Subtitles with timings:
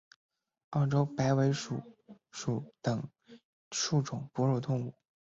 [0.71, 1.79] 澳洲白尾鼠
[2.31, 3.37] 属等之
[3.69, 4.95] 数种哺乳动物。